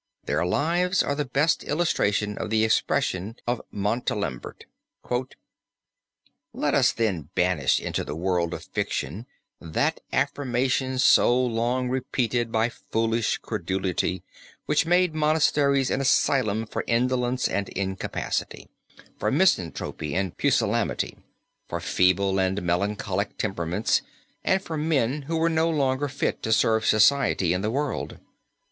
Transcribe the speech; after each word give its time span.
Their 0.25 0.43
lives 0.47 1.03
are 1.03 1.13
the 1.13 1.25
best 1.27 1.63
illustration 1.63 2.35
of 2.39 2.49
the 2.49 2.63
expression 2.65 3.35
of 3.45 3.61
Montalembert: 3.71 4.63
"Let 6.53 6.73
us 6.73 6.91
then 6.91 7.29
banish 7.35 7.79
into 7.79 8.03
the 8.03 8.15
world 8.15 8.55
of 8.55 8.63
fiction 8.63 9.27
that 9.59 9.99
affirmation 10.11 10.97
so 10.97 11.39
long 11.39 11.87
repeated 11.87 12.51
by 12.51 12.69
foolish 12.69 13.37
credulity 13.37 14.23
which 14.65 14.87
made 14.87 15.13
monasteries 15.13 15.91
an 15.91 16.01
asylum 16.01 16.65
for 16.65 16.83
indolence 16.87 17.47
and 17.47 17.69
incapacity, 17.69 18.69
for 19.19 19.29
misanthropy 19.31 20.15
and 20.15 20.35
pusillanimity, 20.35 21.15
for 21.69 21.79
feeble 21.79 22.39
and 22.39 22.63
melancholic 22.63 23.37
temperaments, 23.37 24.01
and 24.43 24.63
for 24.63 24.77
men 24.77 25.21
who 25.27 25.37
were 25.37 25.47
no 25.47 25.69
longer 25.69 26.07
fit 26.07 26.41
to 26.41 26.51
serve 26.51 26.87
society 26.87 27.53
in 27.53 27.61
the 27.61 27.69
world. 27.69 28.17